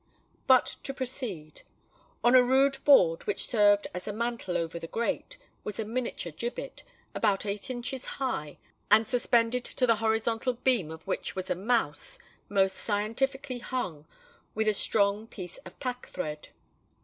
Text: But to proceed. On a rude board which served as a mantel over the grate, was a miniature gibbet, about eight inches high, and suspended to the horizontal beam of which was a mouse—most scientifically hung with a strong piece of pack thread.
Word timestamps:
But 0.47 0.77
to 0.81 0.95
proceed. 0.95 1.61
On 2.23 2.33
a 2.33 2.41
rude 2.41 2.79
board 2.85 3.27
which 3.27 3.45
served 3.45 3.85
as 3.93 4.07
a 4.07 4.11
mantel 4.11 4.57
over 4.57 4.79
the 4.79 4.87
grate, 4.87 5.37
was 5.63 5.77
a 5.79 5.85
miniature 5.85 6.31
gibbet, 6.31 6.81
about 7.13 7.45
eight 7.45 7.69
inches 7.69 8.05
high, 8.17 8.57
and 8.89 9.07
suspended 9.07 9.63
to 9.65 9.85
the 9.85 9.97
horizontal 9.97 10.53
beam 10.53 10.89
of 10.89 11.05
which 11.05 11.35
was 11.35 11.51
a 11.51 11.55
mouse—most 11.55 12.77
scientifically 12.77 13.59
hung 13.59 14.07
with 14.55 14.67
a 14.67 14.73
strong 14.73 15.27
piece 15.27 15.57
of 15.67 15.79
pack 15.79 16.07
thread. 16.07 16.49